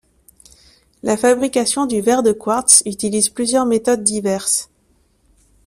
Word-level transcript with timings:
La 1.03 1.15
fabrication 1.15 1.85
du 1.85 2.01
verre 2.01 2.23
de 2.23 2.31
quartz 2.31 2.81
utilise 2.87 3.29
plusieurs 3.29 3.67
méthodes 3.67 4.03
diverses. 4.03 4.71